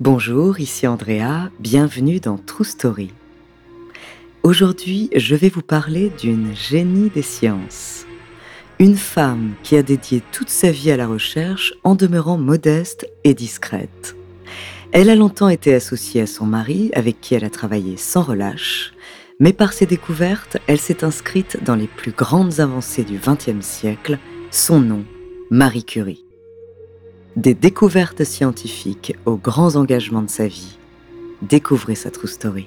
Bonjour, 0.00 0.60
ici 0.60 0.86
Andrea, 0.86 1.50
bienvenue 1.58 2.20
dans 2.20 2.38
True 2.38 2.64
Story. 2.64 3.12
Aujourd'hui, 4.42 5.10
je 5.14 5.36
vais 5.36 5.50
vous 5.50 5.60
parler 5.60 6.10
d'une 6.18 6.56
génie 6.56 7.10
des 7.10 7.20
sciences. 7.20 8.06
Une 8.78 8.96
femme 8.96 9.52
qui 9.62 9.76
a 9.76 9.82
dédié 9.82 10.22
toute 10.32 10.48
sa 10.48 10.70
vie 10.70 10.90
à 10.90 10.96
la 10.96 11.06
recherche 11.06 11.74
en 11.84 11.96
demeurant 11.96 12.38
modeste 12.38 13.10
et 13.24 13.34
discrète. 13.34 14.16
Elle 14.92 15.10
a 15.10 15.16
longtemps 15.16 15.50
été 15.50 15.74
associée 15.74 16.22
à 16.22 16.26
son 16.26 16.46
mari, 16.46 16.90
avec 16.94 17.20
qui 17.20 17.34
elle 17.34 17.44
a 17.44 17.50
travaillé 17.50 17.98
sans 17.98 18.22
relâche, 18.22 18.94
mais 19.38 19.52
par 19.52 19.74
ses 19.74 19.84
découvertes, 19.84 20.56
elle 20.66 20.80
s'est 20.80 21.04
inscrite 21.04 21.62
dans 21.62 21.76
les 21.76 21.88
plus 21.88 22.12
grandes 22.12 22.58
avancées 22.60 23.04
du 23.04 23.18
XXe 23.18 23.60
siècle, 23.60 24.18
son 24.50 24.80
nom, 24.80 25.04
Marie 25.50 25.84
Curie. 25.84 26.24
Des 27.36 27.54
découvertes 27.54 28.24
scientifiques 28.24 29.16
aux 29.24 29.36
grands 29.36 29.76
engagements 29.76 30.22
de 30.22 30.30
sa 30.30 30.48
vie. 30.48 30.76
Découvrez 31.42 31.94
sa 31.94 32.10
true 32.10 32.26
story. 32.26 32.66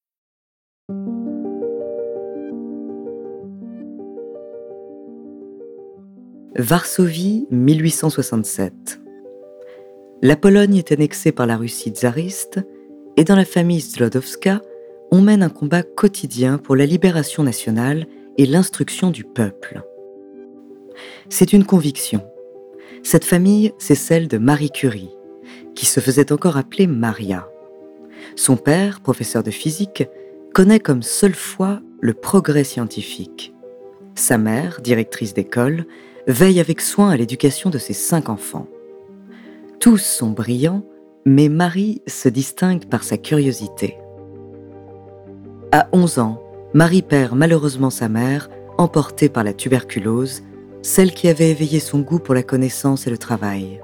Varsovie, 6.57 7.47
1867. 7.49 9.01
La 10.21 10.35
Pologne 10.35 10.75
est 10.75 10.91
annexée 10.91 11.31
par 11.31 11.47
la 11.47 11.57
Russie 11.57 11.89
tsariste 11.89 12.59
et 13.17 13.23
dans 13.23 13.35
la 13.35 13.45
famille 13.45 13.81
Zlodowska, 13.81 14.61
on 15.11 15.21
mène 15.21 15.43
un 15.43 15.49
combat 15.49 15.81
quotidien 15.81 16.57
pour 16.57 16.75
la 16.75 16.85
libération 16.85 17.43
nationale 17.43 18.05
et 18.37 18.45
l'instruction 18.45 19.11
du 19.11 19.23
peuple. 19.23 19.81
C'est 21.29 21.53
une 21.53 21.65
conviction. 21.65 22.21
Cette 23.01 23.25
famille, 23.25 23.73
c'est 23.79 23.95
celle 23.95 24.27
de 24.27 24.37
Marie 24.37 24.71
Curie, 24.71 25.15
qui 25.73 25.85
se 25.85 25.99
faisait 25.99 26.31
encore 26.31 26.57
appeler 26.57 26.85
Maria. 26.85 27.49
Son 28.35 28.57
père, 28.57 29.01
professeur 29.01 29.41
de 29.41 29.51
physique, 29.51 30.07
connaît 30.53 30.79
comme 30.79 31.03
seule 31.03 31.33
foi 31.33 31.81
le 32.01 32.13
progrès 32.13 32.63
scientifique. 32.63 33.53
Sa 34.15 34.37
mère, 34.37 34.81
directrice 34.81 35.33
d'école, 35.33 35.85
veille 36.27 36.59
avec 36.59 36.81
soin 36.81 37.09
à 37.09 37.17
l'éducation 37.17 37.69
de 37.69 37.77
ses 37.77 37.93
cinq 37.93 38.29
enfants. 38.29 38.67
Tous 39.79 39.97
sont 39.97 40.31
brillants, 40.31 40.85
mais 41.25 41.49
Marie 41.49 42.01
se 42.07 42.29
distingue 42.29 42.85
par 42.85 43.03
sa 43.03 43.17
curiosité. 43.17 43.97
À 45.71 45.87
11 45.93 46.19
ans, 46.19 46.43
Marie 46.73 47.01
perd 47.01 47.35
malheureusement 47.35 47.89
sa 47.89 48.09
mère, 48.09 48.49
emportée 48.77 49.29
par 49.29 49.43
la 49.43 49.53
tuberculose, 49.53 50.43
celle 50.81 51.11
qui 51.11 51.27
avait 51.27 51.51
éveillé 51.51 51.79
son 51.79 51.99
goût 51.99 52.19
pour 52.19 52.33
la 52.33 52.43
connaissance 52.43 53.07
et 53.07 53.09
le 53.09 53.17
travail. 53.17 53.81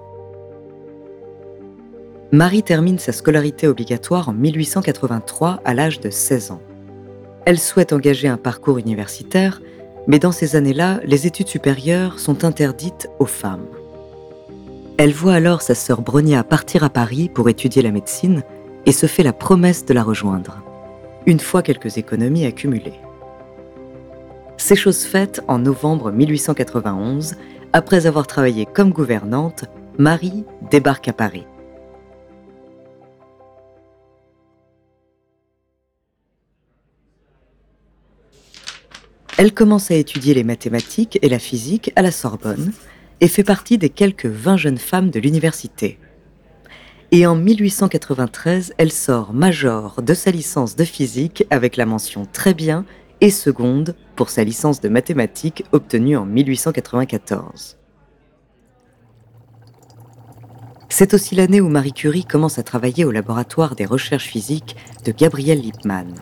Marie 2.34 2.62
termine 2.62 3.00
sa 3.00 3.14
scolarité 3.14 3.70
obligatoire 3.70 4.28
en 4.28 4.34
1883 4.34 5.62
à 5.64 5.74
l'âge 5.74 6.02
de 6.02 6.10
16 6.10 6.52
ans. 6.52 6.62
Elle 7.46 7.58
souhaite 7.58 7.94
engager 7.94 8.28
un 8.28 8.36
parcours 8.36 8.78
universitaire, 8.78 9.62
mais 10.08 10.20
dans 10.20 10.34
ces 10.34 10.58
années-là, 10.58 11.00
les 11.06 11.26
études 11.26 11.48
supérieures 11.48 12.20
sont 12.20 12.44
interdites 12.44 13.08
aux 13.20 13.26
femmes. 13.26 13.66
Elle 14.98 15.14
voit 15.14 15.36
alors 15.36 15.62
sa 15.62 15.74
sœur 15.74 16.02
Bronia 16.02 16.44
partir 16.44 16.84
à 16.84 16.90
Paris 16.90 17.30
pour 17.34 17.48
étudier 17.48 17.82
la 17.82 17.92
médecine 17.92 18.44
et 18.86 18.92
se 18.92 19.06
fait 19.06 19.24
la 19.24 19.32
promesse 19.32 19.86
de 19.86 19.94
la 19.94 20.04
rejoindre, 20.04 20.62
une 21.28 21.40
fois 21.40 21.62
quelques 21.62 21.98
économies 21.98 22.46
accumulées. 22.46 23.00
C'est 24.58 24.76
chose 24.76 25.06
faite 25.06 25.42
en 25.48 25.60
novembre 25.60 26.12
1891, 26.12 27.36
après 27.72 28.06
avoir 28.06 28.28
travaillé 28.28 28.66
comme 28.66 28.92
gouvernante, 28.92 29.64
Marie 29.98 30.44
débarque 30.70 31.08
à 31.08 31.14
Paris. 31.14 31.46
Elle 39.38 39.54
commence 39.54 39.92
à 39.92 39.96
étudier 39.96 40.34
les 40.34 40.44
mathématiques 40.44 41.20
et 41.22 41.30
la 41.30 41.38
physique 41.38 41.92
à 41.96 42.02
la 42.02 42.10
Sorbonne 42.10 42.72
et 43.22 43.28
fait 43.28 43.44
partie 43.44 43.78
des 43.78 43.90
quelques 43.90 44.26
20 44.26 44.58
jeunes 44.58 44.78
femmes 44.80 45.12
de 45.12 45.20
l'université. 45.20 46.00
Et 47.12 47.28
en 47.28 47.36
1893, 47.36 48.74
elle 48.80 48.92
sort 48.92 49.34
major 49.34 50.02
de 50.02 50.16
sa 50.16 50.32
licence 50.32 50.76
de 50.76 50.84
physique 50.84 51.46
avec 51.52 51.78
la 51.78 51.86
mention 51.86 52.26
très 52.26 52.56
bien 52.56 52.84
et 53.22 53.30
seconde 53.30 53.96
pour 54.16 54.32
sa 54.32 54.44
licence 54.44 54.82
de 54.82 54.90
mathématiques 54.90 55.64
obtenue 55.72 56.18
en 56.18 56.26
1894. 56.26 57.78
C'est 60.90 61.14
aussi 61.14 61.36
l'année 61.36 61.62
où 61.62 61.70
Marie 61.70 61.94
Curie 61.94 62.26
commence 62.26 62.58
à 62.58 62.64
travailler 62.64 63.06
au 63.06 63.12
laboratoire 63.12 63.76
des 63.76 63.86
recherches 63.86 64.28
physiques 64.28 64.76
de 65.06 65.12
Gabriel 65.12 65.62
Lippmann. 65.62 66.16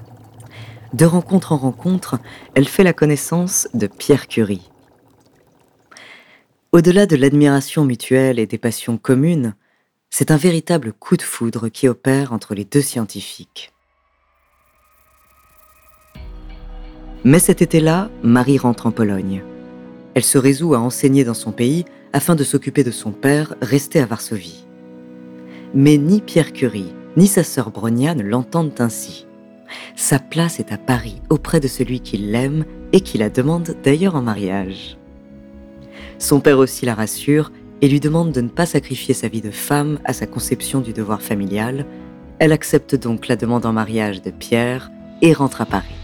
De 0.96 1.04
rencontre 1.04 1.52
en 1.52 1.58
rencontre, 1.58 2.20
elle 2.54 2.70
fait 2.70 2.86
la 2.86 2.94
connaissance 2.94 3.68
de 3.74 3.86
Pierre 3.86 4.30
Curie. 4.30 4.72
Au-delà 6.72 7.06
de 7.06 7.18
l'admiration 7.18 7.84
mutuelle 7.84 8.40
et 8.40 8.46
des 8.46 8.58
passions 8.58 8.98
communes, 8.98 9.56
c'est 10.10 10.32
un 10.32 10.38
véritable 10.38 10.94
coup 10.94 11.18
de 11.18 11.22
foudre 11.22 11.68
qui 11.68 11.90
opère 11.90 12.32
entre 12.32 12.56
les 12.56 12.64
deux 12.64 12.82
scientifiques. 12.82 13.74
Mais 17.26 17.40
cet 17.40 17.62
été-là, 17.62 18.10
Marie 18.24 18.58
rentre 18.58 18.88
en 18.88 18.92
Pologne. 18.92 19.44
Elle 20.14 20.24
se 20.24 20.38
résout 20.38 20.76
à 20.76 20.80
enseigner 20.80 21.26
dans 21.26 21.34
son 21.34 21.52
pays 21.52 21.84
afin 22.14 22.36
de 22.36 22.46
s'occuper 22.46 22.86
de 22.86 22.92
son 22.92 23.12
père 23.12 23.56
resté 23.62 24.00
à 24.00 24.06
Varsovie. 24.06 24.66
Mais 25.74 25.98
ni 25.98 26.22
Pierre 26.22 26.54
Curie, 26.54 26.94
ni 27.18 27.28
sa 27.28 27.44
sœur 27.44 27.70
Bronia 27.70 28.16
ne 28.16 28.24
l'entendent 28.24 28.80
ainsi. 28.80 29.25
Sa 29.96 30.20
place 30.20 30.60
est 30.60 30.72
à 30.72 30.78
Paris, 30.78 31.22
auprès 31.30 31.60
de 31.60 31.68
celui 31.68 32.00
qui 32.00 32.18
l'aime 32.18 32.66
et 32.94 33.02
qui 33.02 33.18
la 33.18 33.30
demande 33.30 33.76
d'ailleurs 33.84 34.16
en 34.16 34.22
mariage. 34.22 34.98
Son 36.18 36.40
père 36.40 36.60
aussi 36.60 36.86
la 36.86 36.96
rassure 36.96 37.52
et 37.82 37.88
lui 37.88 38.00
demande 38.00 38.32
de 38.32 38.42
ne 38.42 38.50
pas 38.50 38.66
sacrifier 38.66 39.14
sa 39.14 39.28
vie 39.28 39.42
de 39.42 39.52
femme 39.52 40.00
à 40.06 40.14
sa 40.14 40.26
conception 40.26 40.80
du 40.82 40.94
devoir 40.94 41.22
familial. 41.22 41.86
Elle 42.40 42.52
accepte 42.52 42.96
donc 42.96 43.28
la 43.28 43.36
demande 43.36 43.66
en 43.66 43.74
mariage 43.74 44.22
de 44.22 44.32
Pierre 44.32 44.92
et 45.22 45.34
rentre 45.34 45.62
à 45.62 45.66
Paris. 45.66 45.96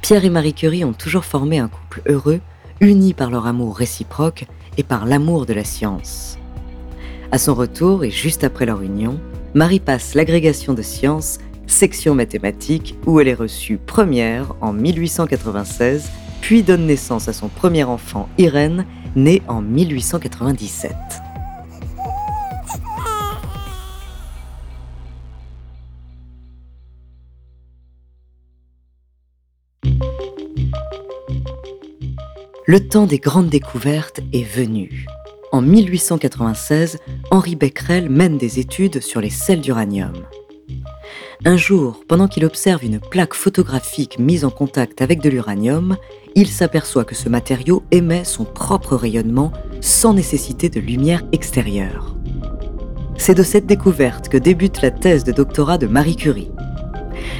Pierre 0.00 0.24
et 0.24 0.30
Marie 0.30 0.54
Curie 0.54 0.84
ont 0.84 0.92
toujours 0.92 1.24
formé 1.24 1.58
un 1.58 1.68
couple 1.68 2.02
heureux, 2.06 2.40
unis 2.80 3.14
par 3.14 3.30
leur 3.30 3.46
amour 3.46 3.76
réciproque 3.76 4.46
et 4.76 4.82
par 4.82 5.06
l'amour 5.06 5.46
de 5.46 5.52
la 5.52 5.64
science. 5.64 6.38
À 7.30 7.38
son 7.38 7.54
retour 7.54 8.04
et 8.04 8.10
juste 8.10 8.44
après 8.44 8.66
leur 8.66 8.82
union, 8.82 9.20
Marie 9.54 9.80
passe 9.80 10.14
l'agrégation 10.14 10.74
de 10.74 10.82
sciences 10.82 11.38
section 11.72 12.14
mathématiques, 12.14 12.94
où 13.06 13.18
elle 13.18 13.28
est 13.28 13.34
reçue 13.34 13.78
première 13.78 14.54
en 14.60 14.72
1896, 14.72 16.10
puis 16.40 16.62
donne 16.62 16.86
naissance 16.86 17.28
à 17.28 17.32
son 17.32 17.48
premier 17.48 17.82
enfant, 17.82 18.28
Irène, 18.38 18.84
né 19.16 19.42
en 19.48 19.62
1897. 19.62 20.92
Le 32.64 32.88
temps 32.88 33.06
des 33.06 33.18
grandes 33.18 33.48
découvertes 33.48 34.20
est 34.32 34.44
venu. 34.44 35.06
En 35.50 35.60
1896, 35.60 36.98
Henri 37.30 37.56
Becquerel 37.56 38.08
mène 38.08 38.38
des 38.38 38.60
études 38.60 39.00
sur 39.00 39.20
les 39.20 39.30
sels 39.30 39.60
d'uranium. 39.60 40.12
Un 41.44 41.56
jour, 41.56 42.04
pendant 42.06 42.28
qu'il 42.28 42.44
observe 42.44 42.84
une 42.84 43.00
plaque 43.00 43.34
photographique 43.34 44.20
mise 44.20 44.44
en 44.44 44.50
contact 44.50 45.02
avec 45.02 45.20
de 45.20 45.28
l'uranium, 45.28 45.96
il 46.36 46.46
s'aperçoit 46.46 47.04
que 47.04 47.16
ce 47.16 47.28
matériau 47.28 47.82
émet 47.90 48.22
son 48.22 48.44
propre 48.44 48.94
rayonnement 48.94 49.50
sans 49.80 50.14
nécessité 50.14 50.68
de 50.68 50.78
lumière 50.78 51.24
extérieure. 51.32 52.14
C'est 53.16 53.34
de 53.34 53.42
cette 53.42 53.66
découverte 53.66 54.28
que 54.28 54.36
débute 54.36 54.82
la 54.82 54.92
thèse 54.92 55.24
de 55.24 55.32
doctorat 55.32 55.78
de 55.78 55.88
Marie 55.88 56.14
Curie. 56.14 56.52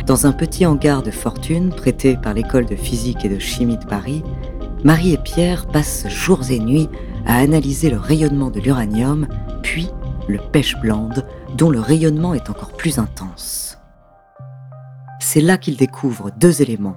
Dans 0.08 0.26
un 0.26 0.32
petit 0.32 0.66
hangar 0.66 1.04
de 1.04 1.12
fortune 1.12 1.70
prêté 1.70 2.16
par 2.20 2.34
l'école 2.34 2.66
de 2.66 2.74
physique 2.74 3.24
et 3.24 3.28
de 3.28 3.38
chimie 3.38 3.78
de 3.78 3.86
Paris, 3.86 4.24
Marie 4.82 5.12
et 5.12 5.18
Pierre 5.18 5.68
passent 5.68 6.08
jours 6.08 6.50
et 6.50 6.58
nuits 6.58 6.88
à 7.24 7.36
analyser 7.36 7.88
le 7.88 7.98
rayonnement 7.98 8.50
de 8.50 8.58
l'uranium, 8.58 9.28
puis 9.62 9.90
le 10.26 10.38
pêche-blande, 10.38 11.24
dont 11.56 11.70
le 11.70 11.78
rayonnement 11.78 12.34
est 12.34 12.50
encore 12.50 12.72
plus 12.72 12.98
intense. 12.98 13.78
C'est 15.24 15.40
là 15.40 15.56
qu'ils 15.56 15.76
découvrent 15.76 16.32
deux 16.36 16.62
éléments, 16.62 16.96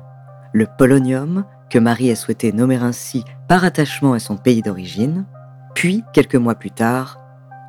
le 0.51 0.65
polonium, 0.65 1.45
que 1.69 1.77
Marie 1.77 2.09
a 2.09 2.15
souhaité 2.15 2.51
nommer 2.51 2.75
ainsi 2.75 3.23
par 3.47 3.63
attachement 3.63 4.13
à 4.13 4.19
son 4.19 4.35
pays 4.35 4.63
d'origine, 4.63 5.25
puis, 5.75 6.03
quelques 6.11 6.35
mois 6.35 6.55
plus 6.55 6.71
tard, 6.71 7.19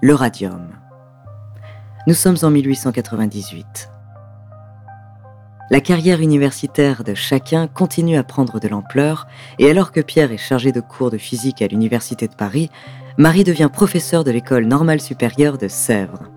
le 0.01 0.15
radium. 0.15 0.69
Nous 2.07 2.15
sommes 2.15 2.39
en 2.43 2.51
1898. 2.51 3.91
La 5.71 5.81
carrière 5.83 6.23
universitaire 6.23 7.05
de 7.05 7.13
chacun 7.13 7.69
continue 7.69 8.17
à 8.17 8.25
prendre 8.25 8.59
de 8.59 8.67
l'ampleur, 8.67 9.27
et 9.59 9.71
alors 9.71 9.93
que 9.93 10.01
Pierre 10.01 10.33
est 10.33 10.39
chargé 10.39 10.73
de 10.73 10.81
cours 10.81 11.11
de 11.11 11.19
physique 11.19 11.61
à 11.61 11.67
l'Université 11.67 12.29
de 12.29 12.35
Paris, 12.35 12.71
Marie 13.19 13.45
devient 13.45 13.71
professeure 13.71 14.25
de 14.25 14.31
l'école 14.31 14.65
normale 14.65 15.03
supérieure 15.03 15.59
de 15.59 15.69
Sèvres. 15.69 16.31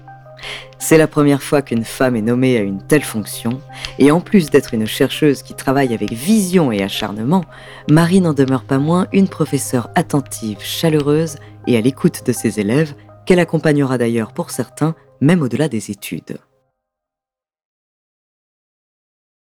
C'est 0.78 0.98
la 0.98 1.08
première 1.08 1.44
fois 1.44 1.62
qu'une 1.62 1.84
femme 1.84 2.16
est 2.16 2.22
nommée 2.22 2.58
à 2.58 2.62
une 2.62 2.82
telle 2.82 3.04
fonction, 3.04 3.62
et 3.98 4.12
en 4.12 4.22
plus 4.22 4.50
d'être 4.50 4.74
une 4.74 4.88
chercheuse 4.88 5.44
qui 5.44 5.54
travaille 5.54 5.94
avec 5.94 6.14
vision 6.14 6.72
et 6.72 6.82
acharnement, 6.82 7.46
Marie 7.90 8.22
n'en 8.22 8.34
demeure 8.34 8.64
pas 8.64 8.78
moins 8.78 9.08
une 9.12 9.28
professeure 9.28 9.90
attentive, 9.96 10.60
chaleureuse 10.62 11.36
et 11.68 11.78
à 11.78 11.82
l'écoute 11.82 12.26
de 12.26 12.32
ses 12.32 12.60
élèves, 12.60 12.96
qu'elle 13.26 13.40
accompagnera 13.40 13.98
d'ailleurs 13.98 14.34
pour 14.34 14.52
certains, 14.52 14.96
même 15.22 15.42
au-delà 15.42 15.68
des 15.68 15.92
études. 15.92 16.38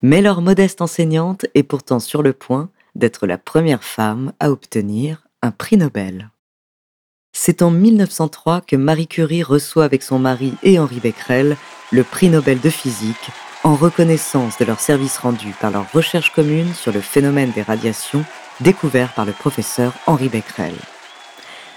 Mais 0.02 0.20
leur 0.20 0.42
modeste 0.42 0.82
enseignante 0.82 1.46
est 1.54 1.62
pourtant 1.62 1.98
sur 1.98 2.22
le 2.22 2.34
point 2.34 2.68
d'être 2.94 3.26
la 3.26 3.38
première 3.38 3.82
femme 3.82 4.32
à 4.38 4.50
obtenir 4.50 5.26
un 5.40 5.50
prix 5.50 5.78
Nobel. 5.78 6.30
C'est 7.36 7.62
en 7.62 7.70
1903 7.72 8.60
que 8.60 8.76
Marie 8.76 9.08
Curie 9.08 9.42
reçoit 9.42 9.84
avec 9.84 10.04
son 10.04 10.20
mari 10.20 10.54
et 10.62 10.78
Henri 10.78 11.00
Becquerel 11.00 11.56
le 11.90 12.04
prix 12.04 12.30
Nobel 12.30 12.60
de 12.60 12.70
physique 12.70 13.30
en 13.64 13.74
reconnaissance 13.74 14.56
de 14.56 14.64
leur 14.64 14.78
service 14.78 15.18
rendu 15.18 15.52
par 15.60 15.72
leur 15.72 15.90
recherche 15.92 16.32
commune 16.32 16.72
sur 16.72 16.92
le 16.92 17.00
phénomène 17.00 17.50
des 17.50 17.62
radiations 17.62 18.24
découvert 18.60 19.12
par 19.14 19.24
le 19.24 19.32
professeur 19.32 19.94
Henri 20.06 20.28
Becquerel. 20.28 20.74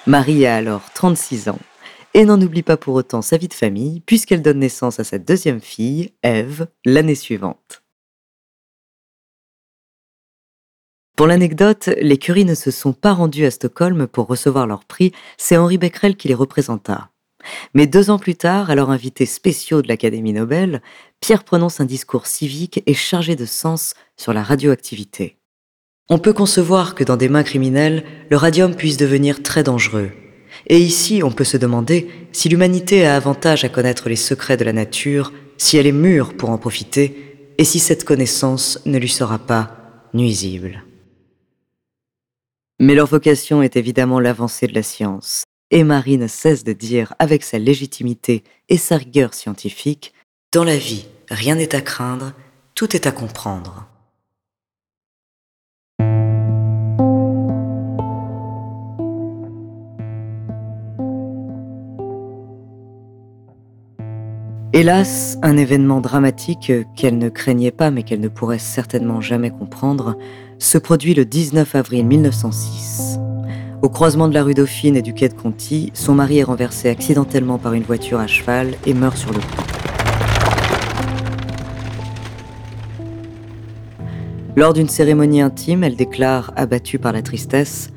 Marie 0.06 0.46
a 0.46 0.56
alors 0.56 0.84
36 0.94 1.50
ans 1.50 1.60
et 2.14 2.24
n'en 2.24 2.40
oublie 2.40 2.64
pas 2.64 2.78
pour 2.78 2.94
autant 2.94 3.24
sa 3.24 3.38
vie 3.38 3.48
de 3.48 3.54
famille 3.54 4.02
puisqu'elle 4.02 4.44
donne 4.44 4.60
naissance 4.60 5.00
à 5.00 5.04
sa 5.04 5.18
deuxième 5.18 5.60
fille, 5.60 6.14
Ève, 6.22 6.68
l'année 6.86 7.16
suivante. 7.16 7.82
Pour 11.18 11.26
l'anecdote, 11.26 11.90
les 12.00 12.20
Curie 12.20 12.46
ne 12.46 12.54
se 12.54 12.70
sont 12.70 12.94
pas 12.94 13.12
rendus 13.12 13.46
à 13.46 13.50
Stockholm 13.50 14.06
pour 14.06 14.28
recevoir 14.28 14.68
leur 14.68 14.86
prix, 14.86 15.14
c'est 15.36 15.58
Henri 15.58 15.80
Becquerel 15.80 16.16
qui 16.16 16.28
les 16.28 16.36
représenta. 16.36 17.10
Mais 17.74 17.88
deux 17.88 18.12
ans 18.12 18.20
plus 18.20 18.36
tard, 18.36 18.70
alors 18.70 18.92
invité 18.92 19.26
spéciaux 19.26 19.82
de 19.82 19.88
l'Académie 19.88 20.34
Nobel, 20.34 20.80
Pierre 21.20 21.44
prononce 21.44 21.80
un 21.80 21.86
discours 21.86 22.28
civique 22.28 22.84
et 22.86 22.94
chargé 22.94 23.36
de 23.36 23.48
sens 23.48 23.96
sur 24.16 24.32
la 24.32 24.44
radioactivité. 24.44 25.38
On 26.08 26.20
peut 26.20 26.34
concevoir 26.34 26.94
que 26.94 27.04
dans 27.04 27.18
des 27.18 27.30
mains 27.30 27.42
criminelles, 27.42 28.04
le 28.30 28.38
radium 28.38 28.76
puisse 28.76 28.98
devenir 28.98 29.42
très 29.42 29.64
dangereux. 29.64 30.12
Et 30.68 30.78
ici, 30.78 31.24
on 31.24 31.32
peut 31.32 31.44
se 31.44 31.58
demander 31.58 32.12
si 32.32 32.48
l'humanité 32.48 33.08
a 33.08 33.16
avantage 33.16 33.64
à 33.64 33.70
connaître 33.70 34.08
les 34.08 34.16
secrets 34.16 34.58
de 34.58 34.66
la 34.66 34.74
nature, 34.74 35.34
si 35.58 35.78
elle 35.78 35.88
est 35.88 35.92
mûre 35.92 36.38
pour 36.38 36.52
en 36.52 36.60
profiter, 36.60 37.56
et 37.58 37.64
si 37.64 37.80
cette 37.80 38.04
connaissance 38.04 38.80
ne 38.86 39.00
lui 39.00 39.10
sera 39.10 39.40
pas 39.40 40.10
nuisible. 40.14 40.84
Mais 42.80 42.94
leur 42.94 43.08
vocation 43.08 43.64
est 43.64 43.76
évidemment 43.76 44.20
l'avancée 44.20 44.68
de 44.68 44.76
la 44.76 44.84
science, 44.84 45.44
et 45.72 45.84
Marie 45.84 46.18
ne 46.18 46.28
cesse 46.28 46.64
de 46.64 46.74
dire 46.74 47.14
avec 47.18 47.44
sa 47.44 47.58
légitimité 47.58 48.44
et 48.70 48.78
sa 48.78 48.98
rigueur 48.98 49.34
scientifique, 49.34 50.14
Dans 50.54 50.64
la 50.64 50.78
vie, 50.78 51.08
rien 51.30 51.56
n'est 51.56 51.76
à 51.76 51.82
craindre, 51.82 52.34
tout 52.76 52.96
est 52.96 53.08
à 53.08 53.12
comprendre. 53.12 53.88
Hélas, 64.80 65.40
un 65.42 65.58
événement 65.58 66.02
dramatique 66.02 66.72
qu'elle 66.96 67.18
ne 67.18 67.30
craignait 67.30 67.72
pas 67.72 67.90
mais 67.90 68.04
qu'elle 68.04 68.20
ne 68.20 68.28
pourrait 68.28 68.60
certainement 68.60 69.22
jamais 69.22 69.50
comprendre 69.50 70.16
se 70.60 70.78
produit 70.78 71.16
le 71.16 71.26
19 71.26 71.74
avril 71.74 72.06
1906. 72.06 73.18
Au 73.82 73.90
croisement 73.90 74.28
de 74.28 74.36
la 74.36 74.44
rue 74.44 74.54
Dauphine 74.54 74.96
et 74.96 75.02
du 75.02 75.16
quai 75.16 75.30
de 75.30 75.34
Conti, 75.34 75.90
son 75.96 76.14
mari 76.14 76.38
est 76.38 76.44
renversé 76.44 76.90
accidentellement 76.90 77.58
par 77.58 77.74
une 77.74 77.82
voiture 77.82 78.20
à 78.20 78.28
cheval 78.28 78.76
et 78.86 78.94
meurt 78.94 79.18
sur 79.18 79.34
le 79.34 79.40
coup. 79.40 79.64
Lors 84.56 84.74
d'une 84.74 84.90
cérémonie 84.90 85.42
intime, 85.42 85.84
elle 85.84 85.96
déclare, 85.96 86.54
abattue 86.56 87.00
par 87.00 87.14
la 87.14 87.24
tristesse, 87.24 87.90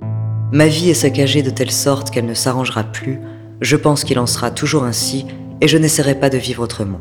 Ma 0.50 0.66
vie 0.66 0.88
est 0.88 0.94
saccagée 0.94 1.42
de 1.42 1.50
telle 1.50 1.72
sorte 1.72 2.10
qu'elle 2.10 2.24
ne 2.24 2.32
s'arrangera 2.32 2.84
plus, 2.84 3.20
je 3.60 3.76
pense 3.76 4.02
qu'il 4.02 4.18
en 4.18 4.26
sera 4.26 4.50
toujours 4.50 4.84
ainsi, 4.84 5.26
et 5.60 5.68
je 5.68 5.78
n'essaierai 5.78 6.18
pas 6.18 6.30
de 6.30 6.38
vivre 6.38 6.62
autrement. 6.62 7.00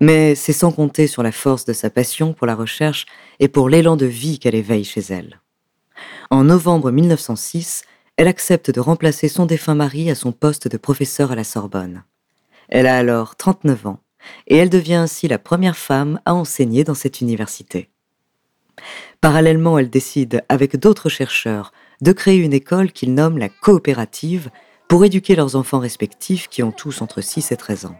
Mais 0.00 0.34
c'est 0.34 0.54
sans 0.54 0.72
compter 0.72 1.06
sur 1.06 1.22
la 1.22 1.32
force 1.32 1.66
de 1.66 1.74
sa 1.74 1.90
passion 1.90 2.32
pour 2.32 2.46
la 2.46 2.54
recherche 2.54 3.04
et 3.38 3.48
pour 3.48 3.68
l'élan 3.68 3.96
de 3.96 4.06
vie 4.06 4.38
qu'elle 4.38 4.54
éveille 4.54 4.84
chez 4.84 5.02
elle. 5.10 5.40
En 6.30 6.44
novembre 6.44 6.90
1906, 6.90 7.82
elle 8.16 8.28
accepte 8.28 8.70
de 8.70 8.80
remplacer 8.80 9.28
son 9.28 9.44
défunt 9.44 9.74
mari 9.74 10.10
à 10.10 10.14
son 10.14 10.32
poste 10.32 10.68
de 10.68 10.78
professeur 10.78 11.32
à 11.32 11.34
la 11.34 11.44
Sorbonne. 11.44 12.04
Elle 12.70 12.86
a 12.86 12.96
alors 12.96 13.36
39 13.36 13.86
ans 13.86 14.00
et 14.46 14.56
elle 14.56 14.70
devient 14.70 14.94
ainsi 14.94 15.28
la 15.28 15.38
première 15.38 15.76
femme 15.76 16.20
à 16.24 16.34
enseigner 16.34 16.84
dans 16.84 16.94
cette 16.94 17.20
université. 17.20 17.90
Parallèlement, 19.20 19.78
elle 19.78 19.90
décide, 19.90 20.44
avec 20.48 20.76
d'autres 20.76 21.08
chercheurs, 21.08 21.72
de 22.00 22.12
créer 22.12 22.36
une 22.36 22.52
école 22.52 22.92
qu'ils 22.92 23.14
nomment 23.14 23.38
la 23.38 23.48
coopérative 23.48 24.50
pour 24.88 25.04
éduquer 25.04 25.36
leurs 25.36 25.56
enfants 25.56 25.78
respectifs 25.78 26.48
qui 26.48 26.62
ont 26.62 26.72
tous 26.72 27.02
entre 27.02 27.20
6 27.20 27.52
et 27.52 27.56
13 27.56 27.86
ans 27.86 27.96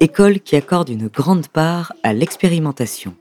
école 0.00 0.40
qui 0.40 0.56
accorde 0.56 0.88
une 0.88 1.08
grande 1.08 1.48
part 1.48 1.92
à 2.02 2.12
l'expérimentation. 2.12 3.14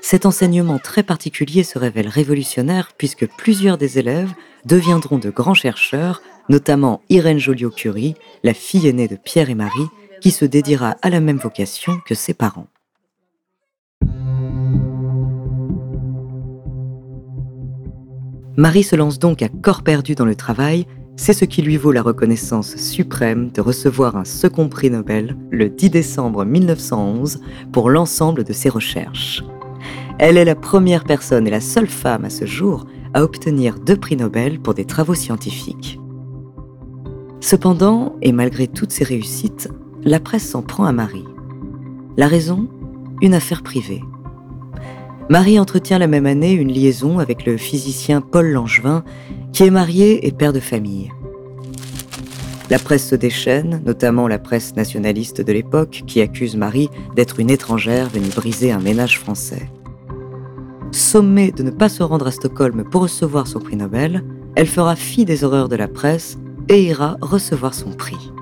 Cet 0.00 0.24
enseignement 0.24 0.78
très 0.78 1.02
particulier 1.02 1.62
se 1.62 1.78
révèle 1.78 2.08
révolutionnaire 2.08 2.92
puisque 2.96 3.26
plusieurs 3.26 3.78
des 3.78 3.98
élèves 3.98 4.32
deviendront 4.64 5.18
de 5.18 5.30
grands 5.30 5.54
chercheurs, 5.54 6.22
notamment 6.48 7.02
Irène 7.10 7.38
Joliot-Curie, 7.38 8.14
la 8.42 8.54
fille 8.54 8.88
aînée 8.88 9.08
de 9.08 9.16
Pierre 9.16 9.50
et 9.50 9.54
Marie, 9.54 9.88
qui 10.20 10.30
se 10.30 10.44
dédiera 10.44 10.96
à 11.02 11.10
la 11.10 11.20
même 11.20 11.38
vocation 11.38 12.00
que 12.06 12.14
ses 12.14 12.34
parents. 12.34 12.66
Marie 18.60 18.82
se 18.82 18.94
lance 18.94 19.18
donc 19.18 19.40
à 19.40 19.48
corps 19.48 19.82
perdu 19.82 20.14
dans 20.14 20.26
le 20.26 20.34
travail 20.34 20.84
c'est 21.16 21.32
ce 21.32 21.46
qui 21.46 21.62
lui 21.62 21.78
vaut 21.78 21.92
la 21.92 22.02
reconnaissance 22.02 22.76
suprême 22.76 23.50
de 23.50 23.62
recevoir 23.62 24.16
un 24.16 24.26
second 24.26 24.68
prix 24.68 24.90
Nobel 24.90 25.34
le 25.50 25.70
10 25.70 25.88
décembre 25.88 26.44
1911 26.44 27.40
pour 27.72 27.88
l'ensemble 27.88 28.44
de 28.44 28.52
ses 28.52 28.68
recherches. 28.68 29.42
Elle 30.18 30.36
est 30.36 30.44
la 30.44 30.56
première 30.56 31.04
personne 31.04 31.46
et 31.46 31.50
la 31.50 31.62
seule 31.62 31.86
femme 31.86 32.26
à 32.26 32.30
ce 32.30 32.44
jour 32.44 32.84
à 33.14 33.22
obtenir 33.22 33.78
deux 33.78 33.96
prix 33.96 34.16
Nobel 34.16 34.60
pour 34.60 34.74
des 34.74 34.84
travaux 34.84 35.14
scientifiques. 35.14 35.98
Cependant, 37.40 38.16
et 38.20 38.32
malgré 38.32 38.66
toutes 38.66 38.92
ses 38.92 39.04
réussites, 39.04 39.70
la 40.02 40.20
presse 40.20 40.46
s'en 40.46 40.60
prend 40.60 40.84
à 40.84 40.92
Marie. 40.92 41.24
La 42.18 42.28
raison? 42.28 42.68
Une 43.22 43.32
affaire 43.32 43.62
privée. 43.62 44.02
Marie 45.30 45.60
entretient 45.60 46.00
la 46.00 46.08
même 46.08 46.26
année 46.26 46.50
une 46.50 46.72
liaison 46.72 47.20
avec 47.20 47.46
le 47.46 47.56
physicien 47.56 48.20
Paul 48.20 48.50
Langevin 48.50 49.04
qui 49.52 49.62
est 49.62 49.70
marié 49.70 50.26
et 50.26 50.32
père 50.32 50.52
de 50.52 50.58
famille. 50.58 51.12
La 52.68 52.80
presse 52.80 53.08
se 53.08 53.14
déchaîne, 53.14 53.80
notamment 53.86 54.26
la 54.26 54.40
presse 54.40 54.74
nationaliste 54.74 55.40
de 55.40 55.52
l'époque, 55.52 56.02
qui 56.08 56.20
accuse 56.20 56.56
Marie 56.56 56.90
d'être 57.14 57.38
une 57.38 57.48
étrangère 57.48 58.08
venue 58.08 58.30
briser 58.34 58.72
un 58.72 58.80
ménage 58.80 59.20
français. 59.20 59.70
Sommée 60.90 61.52
de 61.52 61.62
ne 61.62 61.70
pas 61.70 61.88
se 61.88 62.02
rendre 62.02 62.26
à 62.26 62.32
Stockholm 62.32 62.82
pour 62.82 63.02
recevoir 63.02 63.46
son 63.46 63.60
prix 63.60 63.76
Nobel, 63.76 64.24
elle 64.56 64.66
fera 64.66 64.96
fi 64.96 65.24
des 65.24 65.44
horreurs 65.44 65.68
de 65.68 65.76
la 65.76 65.86
presse 65.86 66.38
et 66.68 66.82
ira 66.82 67.18
recevoir 67.20 67.74
son 67.74 67.92
prix. 67.92 68.32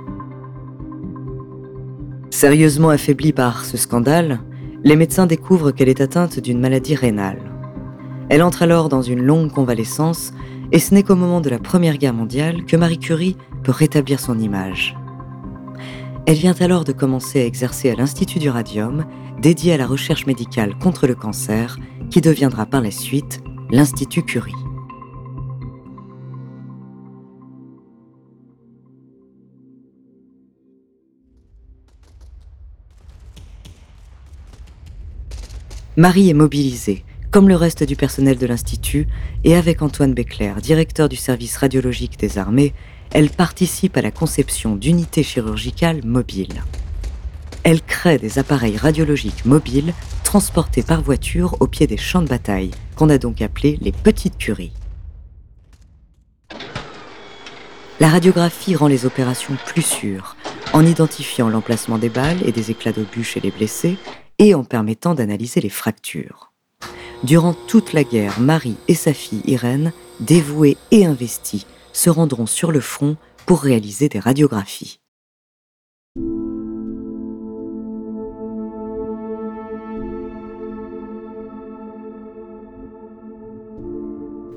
Sérieusement 2.30 2.88
affaiblie 2.88 3.34
par 3.34 3.66
ce 3.66 3.76
scandale, 3.76 4.40
les 4.88 4.96
médecins 4.96 5.26
découvrent 5.26 5.70
qu'elle 5.70 5.90
est 5.90 6.00
atteinte 6.00 6.40
d'une 6.40 6.60
maladie 6.60 6.94
rénale. 6.94 7.42
Elle 8.30 8.42
entre 8.42 8.62
alors 8.62 8.88
dans 8.88 9.02
une 9.02 9.22
longue 9.22 9.52
convalescence 9.52 10.32
et 10.72 10.78
ce 10.78 10.94
n'est 10.94 11.02
qu'au 11.02 11.14
moment 11.14 11.42
de 11.42 11.50
la 11.50 11.58
Première 11.58 11.98
Guerre 11.98 12.14
mondiale 12.14 12.64
que 12.64 12.74
Marie 12.74 12.98
Curie 12.98 13.36
peut 13.64 13.72
rétablir 13.72 14.18
son 14.18 14.38
image. 14.38 14.96
Elle 16.24 16.36
vient 16.36 16.54
alors 16.58 16.84
de 16.84 16.92
commencer 16.92 17.38
à 17.38 17.44
exercer 17.44 17.90
à 17.90 17.96
l'Institut 17.96 18.38
du 18.38 18.48
Radium, 18.48 19.04
dédié 19.42 19.74
à 19.74 19.76
la 19.76 19.86
recherche 19.86 20.24
médicale 20.24 20.78
contre 20.78 21.06
le 21.06 21.14
cancer, 21.14 21.78
qui 22.08 22.22
deviendra 22.22 22.64
par 22.64 22.80
la 22.80 22.90
suite 22.90 23.42
l'Institut 23.70 24.22
Curie. 24.22 24.67
Marie 35.98 36.30
est 36.30 36.34
mobilisée, 36.34 37.02
comme 37.32 37.48
le 37.48 37.56
reste 37.56 37.82
du 37.82 37.96
personnel 37.96 38.38
de 38.38 38.46
l'Institut, 38.46 39.08
et 39.42 39.56
avec 39.56 39.82
Antoine 39.82 40.14
Beckler, 40.14 40.52
directeur 40.62 41.08
du 41.08 41.16
service 41.16 41.56
radiologique 41.56 42.20
des 42.20 42.38
armées, 42.38 42.72
elle 43.10 43.30
participe 43.30 43.96
à 43.96 44.00
la 44.00 44.12
conception 44.12 44.76
d'unités 44.76 45.24
chirurgicales 45.24 46.04
mobiles. 46.04 46.62
Elle 47.64 47.82
crée 47.82 48.16
des 48.16 48.38
appareils 48.38 48.76
radiologiques 48.76 49.44
mobiles 49.44 49.92
transportés 50.22 50.84
par 50.84 51.02
voiture 51.02 51.56
au 51.58 51.66
pied 51.66 51.88
des 51.88 51.96
champs 51.96 52.22
de 52.22 52.28
bataille, 52.28 52.70
qu'on 52.94 53.10
a 53.10 53.18
donc 53.18 53.42
appelés 53.42 53.76
les 53.80 53.90
petites 53.90 54.38
curies. 54.38 54.74
La 57.98 58.08
radiographie 58.08 58.76
rend 58.76 58.86
les 58.86 59.04
opérations 59.04 59.56
plus 59.66 59.82
sûres, 59.82 60.36
en 60.72 60.86
identifiant 60.86 61.48
l'emplacement 61.48 61.98
des 61.98 62.08
balles 62.08 62.46
et 62.46 62.52
des 62.52 62.70
éclats 62.70 62.92
d'obus 62.92 63.24
chez 63.24 63.40
les 63.40 63.50
blessés 63.50 63.98
et 64.38 64.54
en 64.54 64.64
permettant 64.64 65.14
d'analyser 65.14 65.60
les 65.60 65.68
fractures. 65.68 66.52
Durant 67.24 67.54
toute 67.66 67.92
la 67.92 68.04
guerre, 68.04 68.38
Marie 68.38 68.76
et 68.86 68.94
sa 68.94 69.12
fille 69.12 69.42
Irène, 69.44 69.92
dévouées 70.20 70.76
et 70.90 71.04
investies, 71.04 71.66
se 71.92 72.10
rendront 72.10 72.46
sur 72.46 72.70
le 72.70 72.80
front 72.80 73.16
pour 73.44 73.60
réaliser 73.60 74.08
des 74.08 74.20
radiographies. 74.20 75.00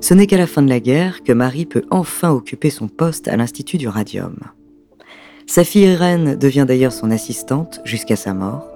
Ce 0.01 0.13
n'est 0.13 0.27
qu'à 0.27 0.37
la 0.37 0.47
fin 0.47 0.61
de 0.61 0.69
la 0.69 0.79
guerre 0.79 1.23
que 1.23 1.31
Marie 1.31 1.65
peut 1.65 1.85
enfin 1.89 2.31
occuper 2.31 2.69
son 2.69 2.87
poste 2.87 3.27
à 3.27 3.37
l'Institut 3.37 3.77
du 3.77 3.87
Radium. 3.87 4.35
Sa 5.47 5.63
fille 5.63 5.83
Irène 5.83 6.35
devient 6.35 6.65
d'ailleurs 6.67 6.91
son 6.91 7.11
assistante 7.11 7.79
jusqu'à 7.85 8.15
sa 8.15 8.33
mort, 8.33 8.70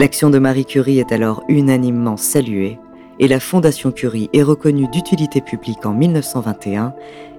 L'action 0.00 0.30
de 0.30 0.38
Marie 0.38 0.64
Curie 0.64 0.98
est 0.98 1.12
alors 1.12 1.44
unanimement 1.50 2.16
saluée 2.16 2.78
et 3.18 3.28
la 3.28 3.38
Fondation 3.38 3.92
Curie 3.92 4.30
est 4.32 4.42
reconnue 4.42 4.88
d'utilité 4.88 5.42
publique 5.42 5.84
en 5.84 5.92
1921 5.92 6.94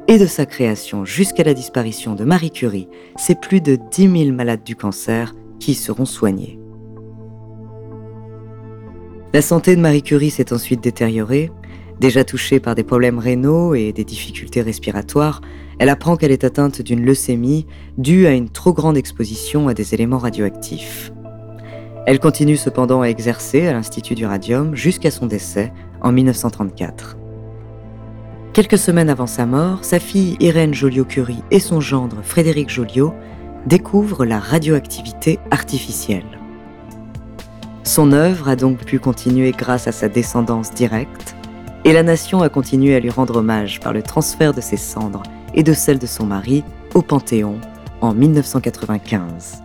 et 0.07 0.19
de 0.19 0.27
sa 0.27 0.45
création 0.45 1.03
jusqu'à 1.03 1.43
la 1.43 1.55
disparition 1.55 2.13
de 2.13 2.23
Marie 2.23 2.51
Curie, 2.51 2.87
c'est 3.15 3.41
plus 3.41 3.61
de 3.61 3.79
10 3.89 4.25
000 4.25 4.35
malades 4.35 4.63
du 4.63 4.75
cancer 4.75 5.33
qui 5.59 5.73
seront 5.73 6.05
soignés. 6.05 6.59
La 9.33 9.41
santé 9.41 9.75
de 9.75 9.81
Marie 9.81 10.03
Curie 10.03 10.29
s'est 10.29 10.53
ensuite 10.53 10.83
détériorée. 10.83 11.51
Déjà 11.99 12.23
touchée 12.23 12.59
par 12.59 12.75
des 12.75 12.83
problèmes 12.83 13.17
rénaux 13.17 13.73
et 13.73 13.91
des 13.91 14.05
difficultés 14.05 14.61
respiratoires, 14.61 15.41
elle 15.79 15.89
apprend 15.89 16.15
qu'elle 16.15 16.31
est 16.31 16.43
atteinte 16.43 16.83
d'une 16.83 17.03
leucémie 17.03 17.65
due 17.97 18.27
à 18.27 18.33
une 18.33 18.49
trop 18.49 18.71
grande 18.71 18.97
exposition 18.97 19.67
à 19.67 19.73
des 19.73 19.95
éléments 19.95 20.19
radioactifs. 20.19 21.11
Elle 22.07 22.19
continue 22.19 22.57
cependant 22.57 23.01
à 23.01 23.07
exercer 23.07 23.67
à 23.67 23.73
l'Institut 23.73 24.15
du 24.15 24.25
Radium 24.25 24.75
jusqu'à 24.75 25.11
son 25.11 25.27
décès 25.27 25.71
en 26.01 26.11
1934. 26.11 27.17
Quelques 28.53 28.79
semaines 28.79 29.09
avant 29.09 29.27
sa 29.27 29.45
mort, 29.45 29.85
sa 29.85 29.99
fille 29.99 30.35
Irène 30.39 30.73
Joliot-Curie 30.73 31.43
et 31.51 31.59
son 31.59 31.79
gendre 31.79 32.17
Frédéric 32.23 32.69
Joliot 32.69 33.13
découvrent 33.67 34.25
la 34.25 34.39
radioactivité 34.39 35.39
artificielle. 35.51 36.39
Son 37.83 38.13
œuvre 38.13 38.49
a 38.49 38.55
donc 38.55 38.79
pu 38.79 38.99
continuer 38.99 39.51
grâce 39.51 39.87
à 39.87 39.91
sa 39.91 40.09
descendance 40.09 40.73
directe, 40.73 41.35
et 41.85 41.93
la 41.93 42.03
nation 42.03 42.41
a 42.41 42.49
continué 42.49 42.95
à 42.95 42.99
lui 42.99 43.09
rendre 43.09 43.37
hommage 43.37 43.79
par 43.79 43.93
le 43.93 44.01
transfert 44.01 44.53
de 44.53 44.61
ses 44.61 44.77
cendres 44.77 45.23
et 45.53 45.63
de 45.63 45.73
celles 45.73 45.99
de 45.99 46.07
son 46.07 46.25
mari 46.25 46.63
au 46.93 47.01
Panthéon 47.01 47.59
en 48.01 48.13
1995. 48.13 49.63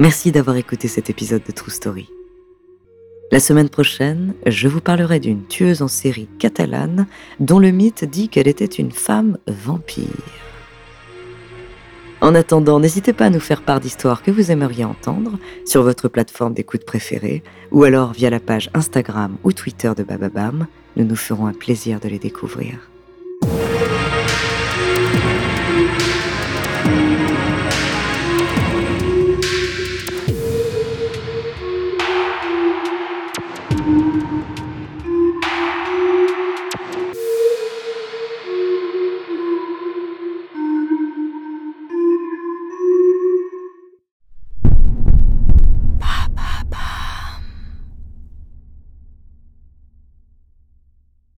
Merci 0.00 0.32
d'avoir 0.32 0.56
écouté 0.56 0.88
cet 0.88 1.10
épisode 1.10 1.42
de 1.46 1.52
True 1.52 1.70
Story. 1.70 2.08
La 3.30 3.38
semaine 3.38 3.68
prochaine, 3.68 4.32
je 4.46 4.66
vous 4.66 4.80
parlerai 4.80 5.20
d'une 5.20 5.46
tueuse 5.46 5.82
en 5.82 5.88
série 5.88 6.26
catalane 6.38 7.06
dont 7.38 7.58
le 7.58 7.70
mythe 7.70 8.06
dit 8.06 8.30
qu'elle 8.30 8.48
était 8.48 8.64
une 8.64 8.92
femme 8.92 9.36
vampire. 9.46 10.06
En 12.22 12.34
attendant, 12.34 12.80
n'hésitez 12.80 13.12
pas 13.12 13.26
à 13.26 13.30
nous 13.30 13.40
faire 13.40 13.60
part 13.60 13.80
d'histoires 13.80 14.22
que 14.22 14.30
vous 14.30 14.50
aimeriez 14.50 14.86
entendre 14.86 15.38
sur 15.66 15.82
votre 15.82 16.08
plateforme 16.08 16.54
d'écoute 16.54 16.86
préférée 16.86 17.42
ou 17.70 17.84
alors 17.84 18.14
via 18.14 18.30
la 18.30 18.40
page 18.40 18.70
Instagram 18.72 19.36
ou 19.44 19.52
Twitter 19.52 19.92
de 19.94 20.02
Bababam. 20.02 20.66
Nous 20.96 21.04
nous 21.04 21.14
ferons 21.14 21.46
un 21.46 21.52
plaisir 21.52 22.00
de 22.00 22.08
les 22.08 22.18
découvrir. 22.18 22.89